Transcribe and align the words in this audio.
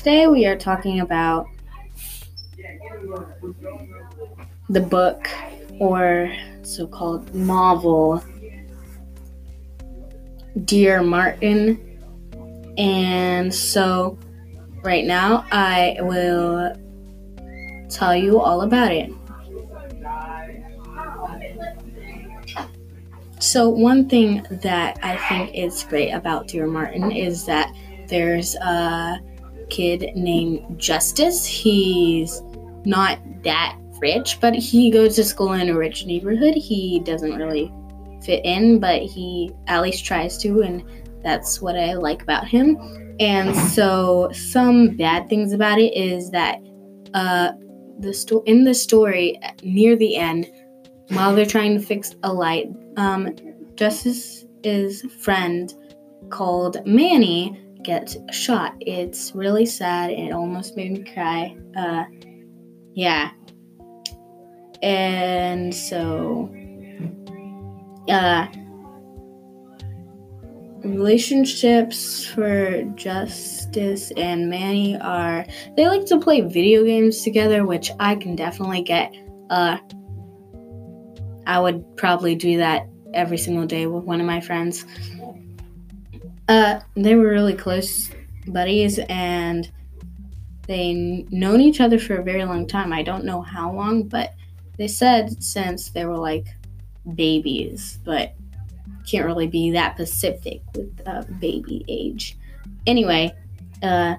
today 0.00 0.26
we 0.28 0.46
are 0.46 0.56
talking 0.56 1.00
about 1.00 1.46
the 4.70 4.80
book 4.80 5.28
or 5.78 6.34
so 6.62 6.86
called 6.86 7.34
novel 7.34 8.24
Dear 10.64 11.02
Martin. 11.02 11.78
And 12.78 13.54
so, 13.54 14.18
right 14.82 15.04
now, 15.04 15.44
I 15.52 15.98
will 16.00 16.74
tell 17.90 18.16
you 18.16 18.40
all 18.40 18.62
about 18.62 18.92
it. 18.92 19.12
So, 23.38 23.68
one 23.68 24.08
thing 24.08 24.46
that 24.62 24.98
I 25.02 25.18
think 25.28 25.54
is 25.54 25.84
great 25.84 26.12
about 26.12 26.48
Dear 26.48 26.66
Martin 26.66 27.12
is 27.12 27.44
that 27.44 27.70
there's 28.08 28.54
a 28.54 29.20
kid 29.70 30.10
named 30.14 30.78
Justice. 30.78 31.44
He's 31.46 32.42
not 32.84 33.18
that 33.44 33.76
rich, 34.00 34.38
but 34.40 34.54
he 34.54 34.90
goes 34.90 35.16
to 35.16 35.24
school 35.24 35.52
in 35.52 35.68
a 35.68 35.76
rich 35.76 36.06
neighborhood. 36.06 36.54
He 36.54 37.00
doesn't 37.00 37.36
really 37.36 37.72
fit 38.22 38.44
in, 38.44 38.78
but 38.78 39.02
he 39.02 39.52
at 39.66 39.82
least 39.82 40.04
tries 40.04 40.38
to, 40.38 40.62
and 40.62 40.84
that's 41.22 41.60
what 41.60 41.76
I 41.76 41.94
like 41.94 42.22
about 42.22 42.46
him. 42.46 42.76
And 43.20 43.54
so, 43.54 44.30
some 44.32 44.96
bad 44.96 45.28
things 45.28 45.52
about 45.52 45.78
it 45.78 45.94
is 45.94 46.30
that 46.30 46.58
uh, 47.12 47.52
the 47.98 48.14
sto- 48.14 48.42
in 48.46 48.64
the 48.64 48.74
story 48.74 49.38
near 49.62 49.96
the 49.96 50.16
end, 50.16 50.50
while 51.08 51.34
they're 51.34 51.44
trying 51.44 51.78
to 51.78 51.84
fix 51.84 52.14
a 52.22 52.32
light, 52.32 52.68
um, 52.96 53.36
Justice's 53.74 55.02
friend 55.22 55.74
called 56.30 56.84
Manny 56.86 57.60
gets 57.84 58.16
shot. 58.32 58.74
It's 58.80 59.34
really 59.34 59.66
sad. 59.66 60.10
And 60.10 60.28
it 60.28 60.32
almost 60.32 60.76
made 60.76 60.92
me 60.92 61.12
cry. 61.12 61.56
Uh, 61.76 62.04
yeah. 62.94 63.30
And 64.82 65.74
so, 65.74 66.50
uh, 68.08 68.46
relationships 70.82 72.24
for 72.24 72.82
Justice 72.94 74.10
and 74.16 74.48
Manny 74.48 74.98
are 74.98 75.44
they 75.76 75.86
like 75.86 76.06
to 76.06 76.18
play 76.18 76.40
video 76.40 76.84
games 76.84 77.22
together, 77.22 77.66
which 77.66 77.90
I 78.00 78.16
can 78.16 78.36
definitely 78.36 78.82
get. 78.82 79.14
Uh, 79.50 79.78
I 81.46 81.58
would 81.58 81.84
probably 81.96 82.34
do 82.34 82.58
that 82.58 82.88
every 83.12 83.38
single 83.38 83.66
day 83.66 83.86
with 83.86 84.04
one 84.04 84.20
of 84.20 84.26
my 84.26 84.40
friends. 84.40 84.84
Uh, 86.50 86.80
they 86.96 87.14
were 87.14 87.28
really 87.28 87.54
close 87.54 88.10
buddies 88.48 88.98
and 89.08 89.70
they 90.66 91.24
known 91.30 91.60
each 91.60 91.80
other 91.80 91.96
for 91.96 92.16
a 92.16 92.24
very 92.24 92.44
long 92.44 92.66
time. 92.66 92.92
I 92.92 93.04
don't 93.04 93.24
know 93.24 93.40
how 93.40 93.70
long, 93.72 94.02
but 94.02 94.34
they 94.76 94.88
said 94.88 95.40
since 95.40 95.90
they 95.90 96.04
were 96.06 96.16
like 96.16 96.48
babies, 97.14 98.00
but 98.04 98.34
can't 99.08 99.26
really 99.26 99.46
be 99.46 99.70
that 99.70 99.94
specific 99.94 100.60
with 100.74 101.00
uh, 101.06 101.22
baby 101.38 101.84
age. 101.86 102.36
Anyway, 102.84 103.32
uh, 103.84 104.16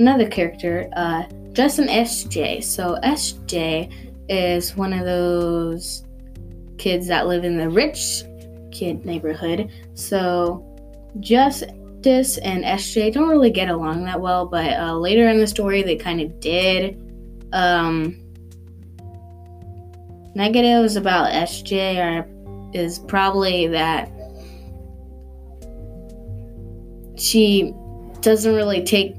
another 0.00 0.28
character, 0.28 0.90
uh, 0.96 1.22
Justin 1.52 1.86
SJ. 1.86 2.64
So 2.64 2.98
SJ 3.04 3.92
is 4.28 4.76
one 4.76 4.92
of 4.92 5.04
those 5.04 6.04
kids 6.78 7.06
that 7.06 7.28
live 7.28 7.44
in 7.44 7.56
the 7.56 7.70
rich 7.70 8.24
kid 8.72 9.06
neighborhood. 9.06 9.70
So 9.94 10.65
Justice 11.20 12.38
and 12.38 12.64
SJ 12.64 13.12
don't 13.12 13.28
really 13.28 13.50
get 13.50 13.68
along 13.68 14.04
that 14.04 14.20
well, 14.20 14.46
but 14.46 14.72
uh, 14.78 14.94
later 14.94 15.28
in 15.28 15.38
the 15.38 15.46
story 15.46 15.82
they 15.82 15.96
kind 15.96 16.20
of 16.20 16.38
did. 16.40 17.00
Um, 17.52 18.22
negatives 20.34 20.96
about 20.96 21.32
SJ 21.32 21.98
are 21.98 22.28
is 22.74 22.98
probably 22.98 23.66
that 23.68 24.10
she 27.16 27.72
doesn't 28.20 28.54
really 28.54 28.84
take 28.84 29.16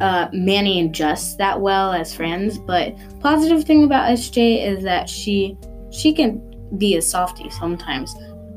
uh, 0.00 0.28
Manny 0.32 0.80
and 0.80 0.94
Just 0.94 1.38
that 1.38 1.60
well 1.60 1.92
as 1.92 2.14
friends. 2.14 2.58
But 2.58 2.96
positive 3.20 3.64
thing 3.64 3.84
about 3.84 4.10
SJ 4.10 4.66
is 4.66 4.82
that 4.84 5.08
she 5.08 5.56
she 5.90 6.12
can 6.12 6.42
be 6.76 6.96
a 6.96 7.02
softie 7.02 7.50
sometimes. 7.50 8.14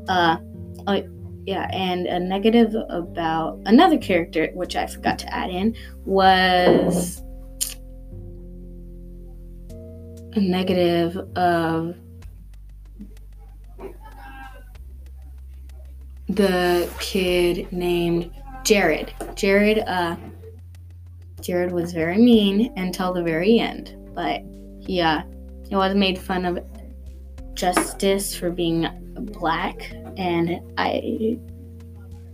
Uh, 0.08 0.38
uh, 0.86 1.02
yeah, 1.46 1.68
and 1.72 2.06
a 2.06 2.20
negative 2.20 2.74
about 2.88 3.60
another 3.66 3.98
character, 3.98 4.50
which 4.54 4.76
I 4.76 4.86
forgot 4.86 5.18
to 5.20 5.34
add 5.34 5.50
in, 5.50 5.74
was 6.04 7.22
a 10.32 10.40
negative 10.40 11.16
of 11.36 11.96
the 16.28 16.88
kid 17.00 17.72
named 17.72 18.30
Jared. 18.64 19.12
Jared, 19.34 19.80
uh, 19.80 20.16
Jared 21.40 21.72
was 21.72 21.92
very 21.92 22.18
mean 22.18 22.72
until 22.76 23.12
the 23.12 23.22
very 23.22 23.58
end, 23.58 23.96
but 24.14 24.42
yeah, 24.80 25.22
he 25.68 25.74
was 25.74 25.94
made 25.96 26.18
fun 26.18 26.44
of 26.44 26.58
Justice 27.54 28.34
for 28.34 28.50
being 28.50 28.88
black, 29.20 29.92
and 30.16 30.60
I 30.78 31.38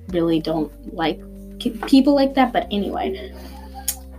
really 0.09 0.41
don't 0.41 0.73
like 0.95 1.21
people 1.87 2.15
like 2.15 2.35
that. 2.35 2.53
But 2.53 2.67
anyway, 2.71 3.33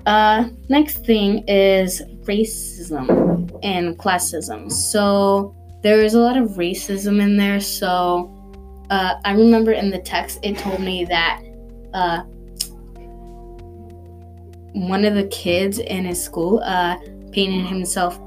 uh, 0.06 0.50
next 0.70 1.06
thing 1.06 1.44
is 1.48 2.02
racism 2.24 3.60
and 3.64 3.98
classism. 3.98 4.72
So 4.72 5.56
there 5.84 6.02
is 6.02 6.14
a 6.14 6.20
lot 6.20 6.38
of 6.38 6.52
racism 6.52 7.22
in 7.22 7.38
there. 7.38 7.60
So 7.60 8.34
uh, 8.90 9.16
I 9.24 9.34
remember 9.34 9.72
in 9.72 9.90
the 9.90 10.00
text 10.00 10.40
it 10.44 10.58
told 10.58 10.80
me 10.80 11.06
that 11.06 11.42
uh, 11.94 12.24
one 14.74 15.06
of 15.06 15.16
the 15.16 15.28
kids 15.28 15.80
in 15.80 16.06
his 16.06 16.24
school 16.24 16.62
uh, 16.64 16.98
painted 17.32 17.66
himself 17.66 18.20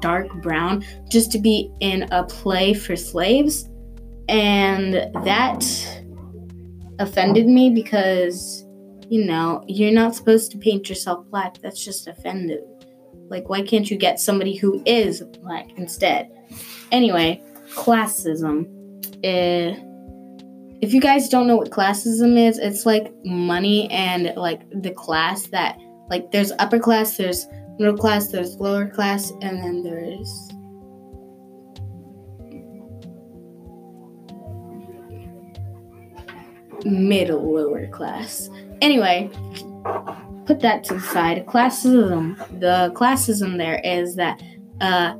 dark 0.00 0.28
brown 0.42 0.84
just 1.10 1.32
to 1.32 1.38
be 1.38 1.70
in 1.80 2.04
a 2.12 2.24
play 2.24 2.74
for 2.74 2.96
slaves. 2.96 3.68
And 4.28 4.94
that 5.24 5.64
offended 6.98 7.46
me 7.46 7.70
because, 7.70 8.64
you 9.08 9.24
know, 9.24 9.64
you're 9.66 9.92
not 9.92 10.14
supposed 10.14 10.50
to 10.52 10.58
paint 10.58 10.88
yourself 10.88 11.24
black. 11.30 11.58
That's 11.62 11.82
just 11.82 12.06
offensive. 12.06 12.60
Like, 13.30 13.48
why 13.48 13.62
can't 13.62 13.90
you 13.90 13.96
get 13.96 14.20
somebody 14.20 14.54
who 14.56 14.82
is 14.86 15.22
black 15.42 15.66
instead? 15.76 16.30
Anyway, 16.92 17.42
classism. 17.74 18.66
Uh, 19.24 19.76
if 20.80 20.92
you 20.92 21.00
guys 21.00 21.28
don't 21.28 21.46
know 21.46 21.56
what 21.56 21.70
classism 21.70 22.38
is, 22.38 22.58
it's 22.58 22.86
like 22.86 23.12
money 23.24 23.90
and 23.90 24.32
like 24.36 24.62
the 24.82 24.92
class 24.92 25.48
that, 25.48 25.78
like, 26.08 26.30
there's 26.30 26.52
upper 26.58 26.78
class, 26.78 27.16
there's 27.16 27.46
middle 27.78 27.96
class, 27.96 28.28
there's 28.28 28.56
lower 28.56 28.86
class, 28.86 29.30
and 29.42 29.58
then 29.58 29.82
there's 29.82 30.48
middle 36.84 37.54
lower 37.54 37.86
class. 37.88 38.50
Anyway, 38.80 39.30
put 40.46 40.60
that 40.60 40.84
to 40.84 40.94
the 40.94 41.00
side. 41.00 41.46
Classism. 41.46 42.36
The 42.60 42.92
classism 42.94 43.58
there 43.58 43.80
is 43.84 44.16
that 44.16 44.42
uh 44.80 45.14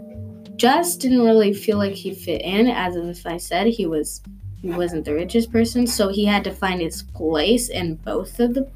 just 0.57 1.01
didn't 1.01 1.23
really 1.23 1.55
feel 1.55 1.79
like 1.79 1.93
he 1.93 2.13
fit 2.13 2.43
in 2.43 2.67
as 2.67 2.97
if 2.97 3.25
I 3.27 3.37
said 3.37 3.69
he 3.69 3.87
was 3.87 4.21
he 4.61 4.71
wasn't 4.71 5.05
the 5.05 5.15
richest 5.15 5.53
person, 5.53 5.87
so 5.87 6.09
he 6.09 6.25
had 6.25 6.43
to 6.45 6.51
find 6.51 6.81
his 6.81 7.03
place 7.03 7.69
in 7.69 7.95
both 7.95 8.41
of 8.41 8.55
the 8.55 8.69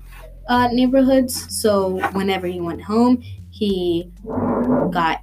uh, 0.49 0.69
neighborhoods. 0.69 1.53
So 1.61 1.99
whenever 2.13 2.47
he 2.47 2.61
went 2.61 2.83
home, 2.83 3.23
he 3.63 4.11
got 4.91 5.23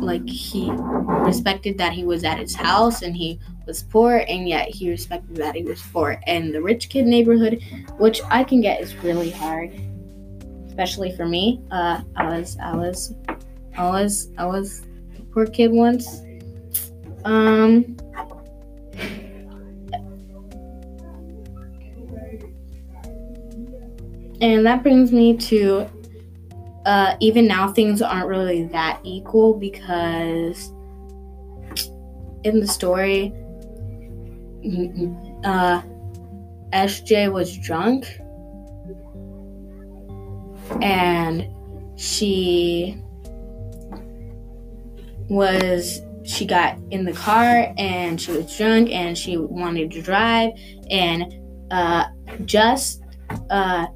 like 0.00 0.28
he 0.28 0.72
respected 1.06 1.78
that 1.78 1.92
he 1.92 2.02
was 2.02 2.24
at 2.24 2.36
his 2.36 2.52
house 2.52 3.02
and 3.02 3.14
he 3.14 3.38
was 3.64 3.84
poor 3.84 4.24
and 4.26 4.48
yet 4.48 4.68
he 4.68 4.90
respected 4.90 5.36
that 5.36 5.54
he 5.54 5.62
was 5.62 5.80
poor. 5.92 6.20
In 6.26 6.50
the 6.50 6.60
rich 6.60 6.88
kid 6.88 7.06
neighborhood 7.06 7.62
which 7.98 8.20
i 8.28 8.42
can 8.42 8.60
get 8.60 8.80
is 8.80 8.96
really 8.96 9.30
hard 9.30 9.70
especially 10.66 11.14
for 11.14 11.26
me. 11.26 11.60
Uh, 11.70 12.00
i 12.16 12.24
was 12.24 12.56
i 12.60 12.74
was 12.74 13.14
i 13.76 13.88
was 13.88 14.32
i 14.36 14.44
was 14.44 14.82
a 15.16 15.22
poor 15.32 15.46
kid 15.46 15.70
once. 15.70 16.22
Um 17.24 17.96
and 24.40 24.66
that 24.66 24.82
brings 24.82 25.12
me 25.12 25.36
to 25.36 25.88
uh, 26.86 27.16
even 27.20 27.46
now 27.46 27.72
things 27.72 28.00
aren't 28.00 28.26
really 28.26 28.64
that 28.64 29.00
equal 29.04 29.54
because 29.54 30.72
in 32.44 32.60
the 32.60 32.66
story 32.66 33.32
uh, 35.44 35.82
SJ 36.72 37.32
was 37.32 37.56
drunk 37.58 38.06
and 40.82 41.48
she 41.96 42.96
was 45.28 46.00
she 46.24 46.46
got 46.46 46.78
in 46.90 47.04
the 47.04 47.12
car 47.12 47.72
and 47.76 48.20
she 48.20 48.32
was 48.32 48.56
drunk 48.56 48.90
and 48.90 49.16
she 49.16 49.36
wanted 49.36 49.90
to 49.90 50.02
drive 50.02 50.52
and 50.90 51.34
uh, 51.70 52.04
just 52.44 53.02
uh, 53.50 53.86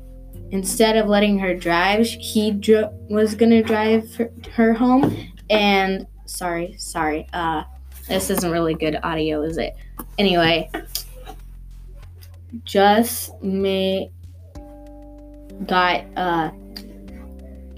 instead 0.55 0.97
of 0.97 1.09
letting 1.09 1.37
her 1.37 1.53
drive 1.53 2.07
he 2.07 2.53
dro- 2.53 2.89
was 3.11 3.35
gonna 3.35 3.63
drive 3.63 4.09
her 4.53 4.73
home 4.73 5.29
and 5.51 6.07
sorry 6.27 6.75
sorry 6.79 7.27
uh, 7.33 7.65
this 8.09 8.31
isn't 8.31 8.53
really 8.53 8.75
good 8.75 8.97
audio 9.03 9.43
is 9.43 9.59
it 9.59 9.75
anyway 10.17 10.71
just 12.65 13.35
may 13.43 14.09
got 15.67 16.05
uh, 16.17 16.51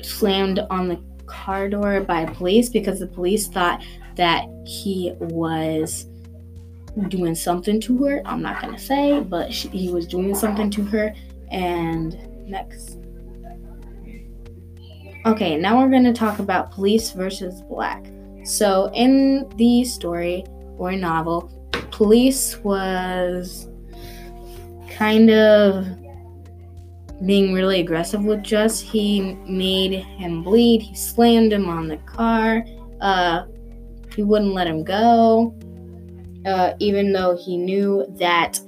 slammed 0.02 0.58
on 0.70 0.88
the 0.88 1.00
car 1.24 1.70
door 1.70 2.02
by 2.02 2.26
police 2.26 2.68
because 2.68 3.00
the 3.00 3.06
police 3.06 3.48
thought 3.48 3.82
that 4.16 4.44
he 4.66 5.14
was 5.18 6.06
doing 7.08 7.34
something 7.34 7.80
to 7.80 8.04
her. 8.04 8.22
I'm 8.24 8.40
not 8.40 8.60
gonna 8.60 8.78
say, 8.78 9.20
but 9.20 9.52
she, 9.52 9.68
he 9.68 9.90
was 9.90 10.06
doing 10.06 10.34
something 10.34 10.70
to 10.70 10.82
her. 10.84 11.14
And 11.50 12.35
next. 12.46 12.98
Okay, 15.26 15.56
now 15.56 15.78
we're 15.78 15.90
gonna 15.90 16.12
talk 16.12 16.38
about 16.38 16.70
police 16.70 17.10
versus 17.10 17.60
black. 17.62 18.06
So, 18.44 18.90
in 18.94 19.48
the 19.56 19.84
story 19.84 20.44
or 20.78 20.92
novel, 20.92 21.50
police 21.90 22.58
was 22.58 23.68
kind 24.96 25.30
of 25.30 25.84
being 27.24 27.52
really 27.52 27.80
aggressive 27.80 28.24
with 28.24 28.42
Just. 28.42 28.82
He 28.82 29.34
made 29.48 29.92
him 29.92 30.42
bleed. 30.42 30.82
He 30.82 30.94
slammed 30.94 31.52
him 31.52 31.68
on 31.68 31.88
the 31.88 31.96
car. 31.98 32.64
Uh, 33.00 33.46
he 34.14 34.22
wouldn't 34.22 34.54
let 34.54 34.66
him 34.66 34.84
go, 34.84 35.54
uh, 36.46 36.74
even 36.78 37.12
though 37.12 37.36
he 37.36 37.56
knew 37.56 38.06
that 38.18 38.60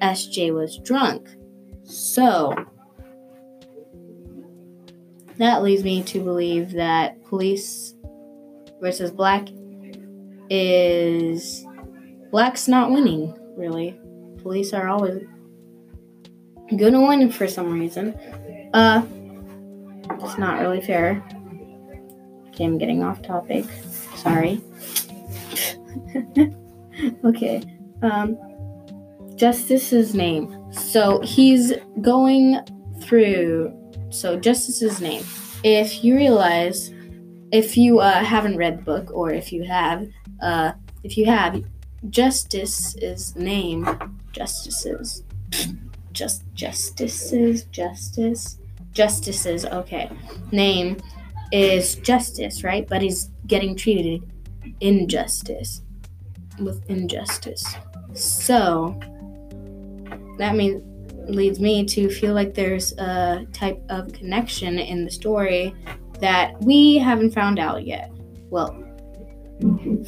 SJ 0.00 0.52
was 0.54 0.78
drunk. 0.78 1.28
So, 1.84 2.54
that 5.40 5.62
leads 5.62 5.82
me 5.82 6.02
to 6.02 6.22
believe 6.22 6.72
that 6.72 7.22
police 7.24 7.94
versus 8.80 9.10
black 9.10 9.48
is 10.50 11.64
black's 12.30 12.68
not 12.68 12.90
winning, 12.90 13.34
really. 13.56 13.98
Police 14.42 14.74
are 14.74 14.88
always 14.88 15.22
gonna 16.76 17.00
win 17.00 17.30
for 17.30 17.48
some 17.48 17.72
reason. 17.72 18.14
Uh, 18.74 19.02
it's 20.22 20.38
not 20.38 20.60
really 20.60 20.82
fair. 20.82 21.24
Okay, 22.48 22.64
I'm 22.64 22.76
getting 22.76 23.02
off 23.02 23.22
topic. 23.22 23.64
Sorry. 24.16 24.60
okay. 27.24 27.62
Um, 28.02 28.36
Justice's 29.36 30.14
name. 30.14 30.70
So 30.70 31.20
he's 31.20 31.72
going 32.02 32.60
through. 33.00 33.74
So 34.10 34.36
Justice's 34.36 35.00
name. 35.00 35.24
If 35.62 36.02
you 36.04 36.16
realize, 36.16 36.92
if 37.52 37.76
you 37.76 38.00
uh, 38.00 38.24
haven't 38.24 38.56
read 38.56 38.78
the 38.78 38.82
book, 38.82 39.10
or 39.12 39.30
if 39.30 39.52
you 39.52 39.62
have, 39.64 40.08
uh, 40.42 40.72
if 41.04 41.16
you 41.16 41.26
have, 41.26 41.62
Justice's 42.08 43.36
name, 43.36 43.86
Justices, 44.32 45.22
just 46.12 46.42
Justice's 46.54 47.64
Justice, 47.64 48.58
Justice's. 48.92 49.66
Okay, 49.66 50.10
name 50.50 50.96
is 51.52 51.96
Justice, 51.96 52.64
right? 52.64 52.88
But 52.88 53.02
he's 53.02 53.30
getting 53.46 53.76
treated 53.76 54.22
injustice 54.80 55.82
with 56.58 56.88
injustice. 56.88 57.64
So 58.14 58.98
that 60.38 60.56
means 60.56 60.82
leads 61.26 61.60
me 61.60 61.84
to 61.84 62.08
feel 62.10 62.34
like 62.34 62.54
there's 62.54 62.92
a 62.98 63.46
type 63.52 63.82
of 63.88 64.12
connection 64.12 64.78
in 64.78 65.04
the 65.04 65.10
story 65.10 65.74
that 66.20 66.60
we 66.62 66.98
haven't 66.98 67.32
found 67.32 67.58
out 67.58 67.86
yet. 67.86 68.10
Well, 68.50 68.76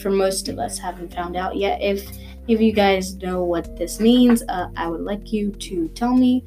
for 0.01 0.11
most 0.11 0.49
of 0.49 0.59
us 0.59 0.79
haven't 0.79 1.13
found 1.13 1.37
out 1.37 1.57
yet. 1.57 1.81
If 1.81 2.11
if 2.49 2.61
you 2.61 2.73
guys 2.73 3.15
know 3.17 3.45
what 3.45 3.77
this 3.77 4.01
means, 4.01 4.43
uh, 4.49 4.69
I 4.77 4.89
would 4.89 5.03
like 5.03 5.33
you 5.33 5.53
to 5.53 5.89
tell 5.89 6.15
me. 6.15 6.45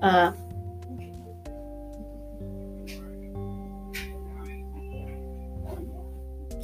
Uh, 0.00 0.32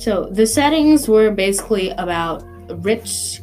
So 0.04 0.28
the 0.30 0.46
settings 0.46 1.08
were 1.08 1.30
basically 1.30 1.88
about 1.88 2.42
a 2.68 2.74
rich 2.76 3.40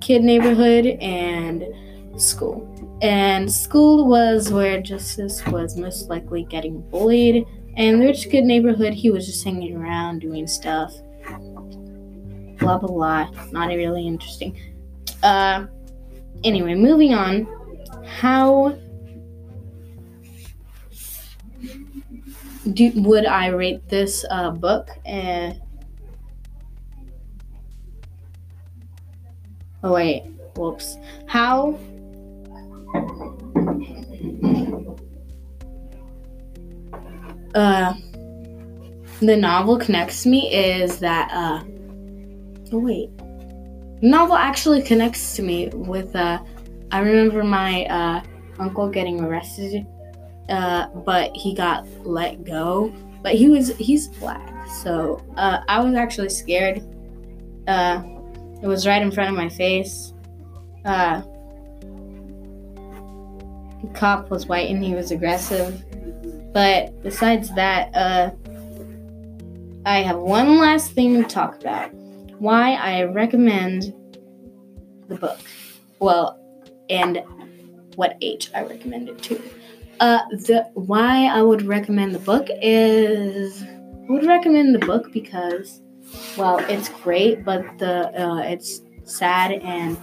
kid 0.00 0.24
neighborhood 0.24 0.86
and 0.86 1.62
school. 2.18 2.68
And 3.02 3.50
school 3.50 4.08
was 4.08 4.52
where 4.52 4.80
Justice 4.80 5.44
was 5.46 5.76
most 5.76 6.08
likely 6.08 6.44
getting 6.44 6.80
bullied. 6.90 7.46
And 7.76 8.00
rich 8.00 8.28
kid 8.30 8.44
neighborhood, 8.44 8.94
he 8.94 9.10
was 9.10 9.26
just 9.26 9.44
hanging 9.44 9.76
around 9.76 10.20
doing 10.20 10.46
stuff. 10.46 10.94
Blah 12.58 12.78
blah 12.78 12.88
blah. 12.88 13.30
Not 13.52 13.68
really 13.68 14.06
interesting. 14.06 14.58
Uh 15.22 15.66
anyway, 16.44 16.74
moving 16.74 17.12
on. 17.14 17.46
How 18.04 18.76
do, 22.72 22.92
would 22.96 23.26
I 23.26 23.48
rate 23.48 23.88
this 23.88 24.24
uh, 24.30 24.50
book? 24.50 24.88
And 25.04 25.60
oh 29.82 29.92
wait, 29.92 30.24
whoops. 30.56 30.96
How? 31.26 31.78
Uh, 37.54 37.94
the 39.20 39.36
novel 39.36 39.78
connects 39.78 40.26
me 40.26 40.52
is 40.54 40.98
that 40.98 41.30
uh, 41.32 41.64
oh 42.72 42.78
wait, 42.78 43.10
novel 44.02 44.36
actually 44.36 44.82
connects 44.82 45.36
to 45.36 45.42
me 45.42 45.68
with 45.72 46.14
uh, 46.14 46.38
I 46.92 46.98
remember 47.00 47.42
my 47.42 47.86
uh 47.86 48.22
uncle 48.58 48.90
getting 48.90 49.20
arrested 49.20 49.86
uh, 50.48 50.88
but 50.88 51.34
he 51.34 51.54
got 51.54 51.86
let 52.04 52.44
go. 52.44 52.92
But 53.22 53.34
he 53.34 53.48
was 53.48 53.76
he's 53.76 54.08
black, 54.08 54.68
so 54.82 55.22
uh, 55.36 55.60
I 55.68 55.80
was 55.80 55.94
actually 55.94 56.28
scared. 56.28 56.78
Uh, 57.66 58.02
it 58.62 58.66
was 58.66 58.86
right 58.86 59.02
in 59.02 59.10
front 59.10 59.30
of 59.30 59.36
my 59.36 59.48
face. 59.48 60.12
Uh, 60.84 61.22
the 63.86 63.98
cop 63.98 64.30
was 64.30 64.46
white 64.46 64.70
and 64.70 64.82
he 64.82 64.94
was 64.94 65.10
aggressive. 65.10 65.84
But 66.52 67.02
besides 67.02 67.54
that, 67.54 67.94
uh, 67.94 68.30
I 69.84 70.02
have 70.02 70.18
one 70.18 70.58
last 70.58 70.92
thing 70.92 71.22
to 71.22 71.28
talk 71.28 71.60
about. 71.60 71.92
Why 72.38 72.74
I 72.74 73.04
recommend 73.04 73.94
the 75.08 75.16
book. 75.16 75.38
Well, 76.00 76.38
and 76.90 77.22
what 77.94 78.16
age 78.20 78.50
I 78.54 78.62
recommend 78.62 79.08
it 79.08 79.22
to. 79.24 79.42
Uh, 80.00 80.20
the 80.30 80.68
why 80.74 81.26
I 81.26 81.40
would 81.40 81.62
recommend 81.62 82.14
the 82.14 82.18
book 82.18 82.48
is 82.62 83.62
I 83.62 84.12
would 84.12 84.26
recommend 84.26 84.74
the 84.74 84.84
book 84.86 85.12
because, 85.12 85.80
well, 86.36 86.58
it's 86.68 86.88
great, 86.88 87.44
but 87.44 87.62
the 87.78 88.08
uh, 88.20 88.38
it's 88.40 88.82
sad 89.04 89.52
and 89.52 89.96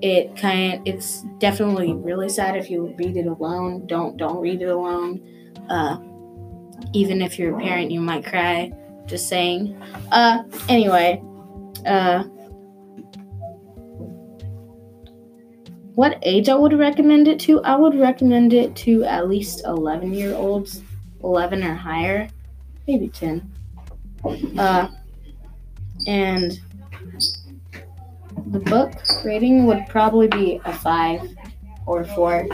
it 0.00 0.36
kind 0.36 0.86
it's 0.86 1.22
definitely 1.38 1.92
really 1.92 2.28
sad 2.28 2.56
if 2.56 2.70
you 2.70 2.94
read 2.98 3.16
it 3.16 3.26
alone. 3.26 3.86
Don't 3.86 4.16
don't 4.16 4.38
read 4.38 4.62
it 4.62 4.68
alone. 4.68 5.20
Uh, 5.68 5.98
even 6.92 7.20
if 7.20 7.38
you're 7.38 7.56
a 7.56 7.60
parent, 7.60 7.90
you 7.90 8.00
might 8.00 8.24
cry. 8.24 8.72
Just 9.06 9.28
saying. 9.28 9.80
Uh, 10.12 10.42
anyway, 10.68 11.22
uh 11.86 12.24
what 15.98 16.16
age 16.22 16.48
I 16.48 16.54
would 16.54 16.74
recommend 16.74 17.26
it 17.26 17.40
to, 17.40 17.60
I 17.62 17.74
would 17.74 17.98
recommend 17.98 18.52
it 18.52 18.76
to 18.76 19.02
at 19.02 19.28
least 19.28 19.62
11 19.64 20.14
year 20.14 20.32
olds, 20.32 20.80
11 21.24 21.64
or 21.64 21.74
higher, 21.74 22.28
maybe 22.86 23.08
10. 23.08 23.50
Uh, 24.56 24.86
and 26.06 26.60
the 28.50 28.60
book 28.60 28.92
rating 29.24 29.66
would 29.66 29.84
probably 29.88 30.28
be 30.28 30.60
a 30.64 30.72
5 30.72 31.34
or 31.86 32.04
4 32.04 32.46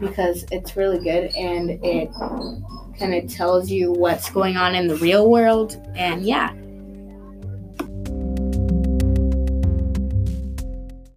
because 0.00 0.44
it's 0.50 0.76
really 0.76 0.98
good 0.98 1.34
and 1.36 1.70
it 1.84 2.10
kind 2.98 3.14
of 3.14 3.32
tells 3.32 3.70
you 3.70 3.92
what's 3.92 4.30
going 4.30 4.56
on 4.56 4.74
in 4.74 4.88
the 4.88 4.96
real 4.96 5.30
world. 5.30 5.80
And 5.94 6.24
yeah, 6.24 6.52